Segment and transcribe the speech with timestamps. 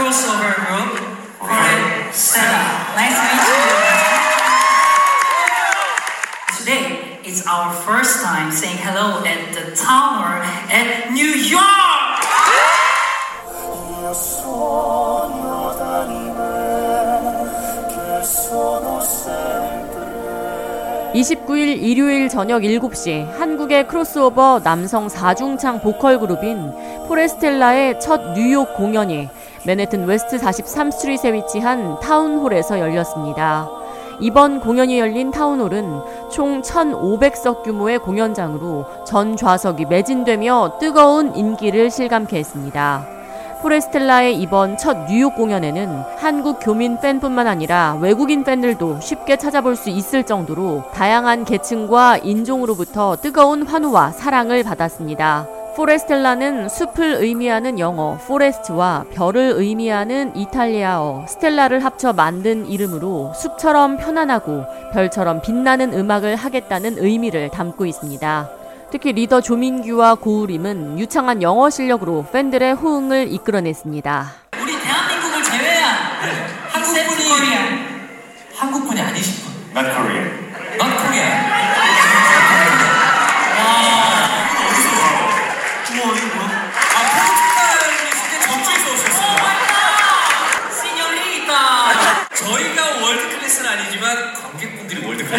[0.00, 0.96] crossover group,
[1.36, 2.96] Forestella.
[2.96, 3.60] Nice to meet you.
[6.56, 10.40] Today, it's our first time saying hello at the Tower
[10.72, 11.68] at New York!
[21.12, 26.72] (29일) 일요일 저녁 (7시) 한국의 크로스오버 남성 4중창 보컬 그룹인
[27.06, 29.28] 포레스텔라의 첫 뉴욕 공연이
[29.64, 33.68] 맨해튼 웨스트 43스트릿에 위치한 타운홀에서 열렸습니다.
[34.20, 43.06] 이번 공연이 열린 타운홀은 총 1,500석 규모의 공연장으로 전 좌석이 매진되며 뜨거운 인기를 실감케 했습니다.
[43.62, 50.24] 포레스텔라의 이번 첫 뉴욕 공연에는 한국 교민 팬뿐만 아니라 외국인 팬들도 쉽게 찾아볼 수 있을
[50.24, 55.59] 정도로 다양한 계층과 인종으로부터 뜨거운 환호와 사랑을 받았습니다.
[55.76, 65.40] 포레스텔라는 숲을 의미하는 영어 forest와 별을 의미하는 이탈리아어 stella를 합쳐 만든 이름으로 숲처럼 편안하고 별처럼
[65.42, 68.50] 빛나는 음악을 하겠다는 의미를 담고 있습니다.
[68.90, 74.32] 특히 리더 조민규와 고우림은 유창한 영어 실력으로 팬들의 호응을 이끌어냈습니다.
[74.60, 75.94] 우리 대한민국을 제외한
[76.72, 77.50] 한국분이
[78.56, 79.50] 한국분이 아니신 분.
[79.72, 80.24] Not Korean.
[80.24, 80.49] Not Korean.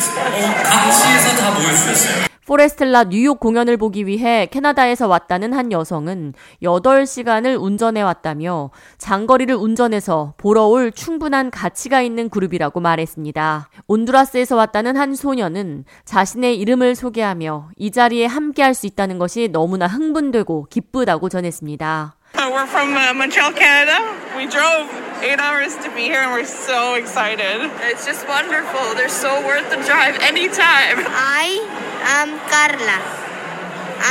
[0.00, 2.30] 각지에서 다 모여주셨어요.
[2.46, 6.34] 포레스텔라 뉴욕 공연을 보기 위해 캐나다에서 왔다는 한 여성은
[6.64, 13.68] 8시간을 운전해 왔다며 장거리를 운전해서 보러 올 충분한 가치가 있는 그룹이라고 말했습니다.
[13.86, 19.86] 온두라스에서 왔다는 한 소녀는 자신의 이름을 소개하며 이 자리에 함께 할 수 있다는 것이 너무나
[19.86, 22.16] 흥분되고 기쁘다고 전했습니다.
[22.32, 23.98] Uh, we're from uh, Montreal, Canada.
[24.38, 24.69] We drove
[25.22, 27.70] eight hours to be here and we're so excited.
[27.90, 28.94] It's just wonderful.
[28.94, 31.04] They're so worth the drive anytime.
[31.06, 31.60] I
[32.20, 32.98] am Carla,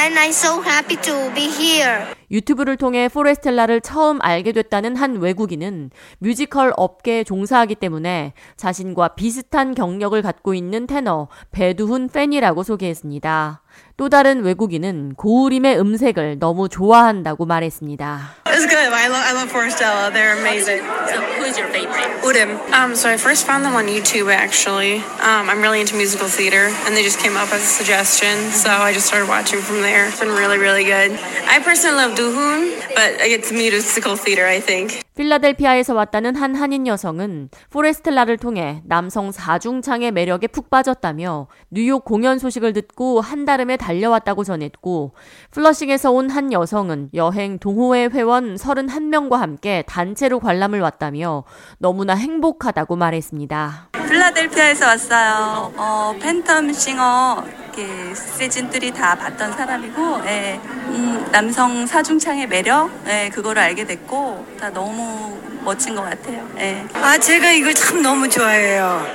[0.00, 2.06] and I'm so happy to be here.
[2.32, 10.20] 유튜브를 통해 포레스텔라를 처음 알게 됐다는 한 외국인은 뮤지컬 업계에 종사하기 때문에 자신과 비슷한 경력을
[10.22, 13.62] 갖고 있는 테너 배두훈 팬이라고 소개했습니다.
[13.96, 18.36] 또 다른 외국인은 고우림의 음색을 너무 좋아한다고 말했습니다.
[18.44, 18.92] It's good.
[18.92, 20.12] I love I love Forestella.
[20.12, 20.84] They're amazing.
[21.08, 22.10] So who's your favorite?
[22.20, 22.56] Udim.
[22.72, 25.00] Um, so I first found them on YouTube actually.
[25.20, 28.52] Um, I'm really into musical theater, and they just came up as a suggestion.
[28.52, 30.08] So I just started watching from there.
[30.08, 31.16] It's been really, really good.
[31.48, 35.00] I personally love Duhun, but it's musical theater, I think.
[35.16, 42.72] 필라델피아에서 왔다는 한 한인 여성은 포레스텔라를 통해 남성 4중창의 매력에 푹 빠졌다며 뉴욕 공연 소식을
[42.74, 45.14] 듣고 한달음에 달려왔다고 전했고
[45.50, 51.42] 플러싱에서 온 한 여성은 여행 동호회 회원 31명과 함께 단체로 관람을 왔다며
[51.78, 53.88] 너무나 행복하다고 말했습니다.
[54.08, 55.72] 필라델피아에서 왔어요.
[55.76, 63.62] 어, 팬텀 싱어 이렇게 시즌들이 다 봤던 사람이고, 예, 음, 남성 사중창의 매력, 예, 그거를
[63.62, 66.46] 알게 됐고, 다 너무 멋진 것 같아요.
[66.58, 66.84] 예.
[66.92, 69.06] 아, 제가 이걸 참 너무 좋아해요.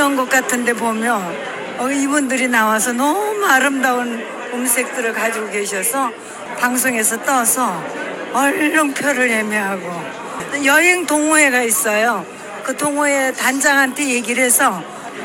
[0.00, 1.36] 온것 같은데 보면,
[1.78, 6.12] 어, 이분들이 나와서 너무 아름다운 음색들을 가지고 계셔서
[6.58, 7.82] 방송에서 떠서
[8.32, 12.24] 얼른 표를 예매하고 여행 동호회가 있어요.
[12.62, 14.82] 그 동호회 단장한테 얘기를 해서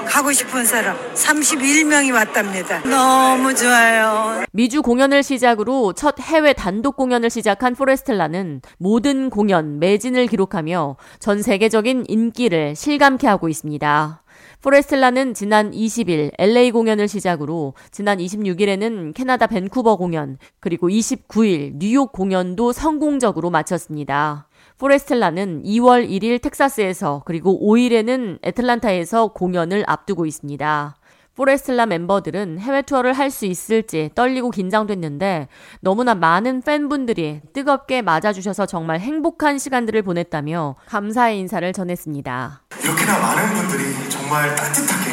[0.09, 2.81] 가고 싶은 사람 31명이 왔답니다.
[2.81, 4.43] 너무 좋아요.
[4.51, 12.05] 미주 공연을 시작으로 첫 해외 단독 공연을 시작한 포레스텔라는 모든 공연 매진을 기록하며 전 세계적인
[12.07, 14.23] 인기를 실감케 하고 있습니다.
[14.61, 22.73] 포레스텔라는 지난 20일 LA 공연을 시작으로 지난 26일에는 캐나다 밴쿠버 공연, 그리고 29일 뉴욕 공연도
[22.73, 24.48] 성공적으로 마쳤습니다.
[24.79, 30.95] 포레스텔라는 2월 1일 텍사스에서 그리고 5일에는 애틀란타에서 공연을 앞두고 있습니다.
[31.35, 35.49] 포레스텔라 멤버들은 해외 투어를 할 수 있을지 떨리고 긴장됐는데
[35.81, 42.61] 너무나 많은 팬분들이 뜨겁게 맞아주셔서 정말 행복한 시간들을 보냈다며 감사의 인사를 전했습니다.
[42.81, 45.11] 이렇게나 많은 분들이 정말 따뜻하게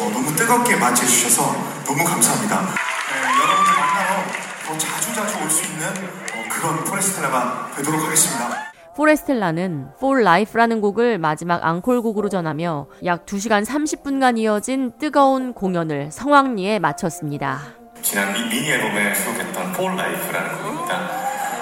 [0.00, 1.42] 어, 너무 뜨겁게 맞이해주셔서
[1.86, 2.60] 너무 감사합니다.
[2.60, 4.22] 네, 여러분들 만나러
[4.66, 8.75] 더 자주자주 올 수 있는 어, 그런 포레스텔라가 되도록 하겠습니다.
[8.96, 17.60] 포레스텔라는 For Life라는 곡을 마지막 앙콜곡으로 전하며 약 2시간 30분간 이어진 뜨거운 공연을 성황리에 마쳤습니다.
[18.00, 21.08] 지난 미, 미니 앨범에 수록했던 For Life라는 곡입니다.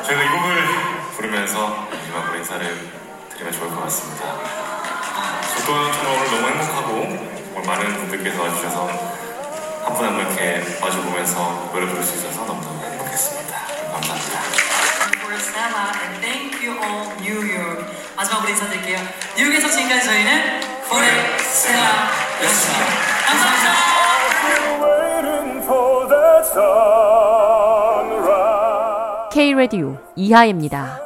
[0.05, 0.55] 저희가 이 곡을
[1.17, 2.67] 부르면서 마지막으로 인사를
[3.31, 4.25] 드리면 좋을 것 같습니다.
[5.57, 8.89] 저도 정말 오늘 너무 행복하고 정말 많은 분들께서 와주셔서
[9.85, 13.55] 한 분 한 분 이렇게 마주보면서 노래 부를 수 있어서 너무너무 행복했습니다.
[13.93, 14.41] 감사합니다.
[15.21, 17.85] Forestella and thank you all New York.
[18.17, 18.99] 아 마지막으로 인사드릴게요.
[19.37, 22.85] 뉴욕에서 지금까지 저희는 포레스텔라였습니다.
[23.27, 23.75] 감사합니다.
[29.33, 31.01] K 라디오 이하입니다.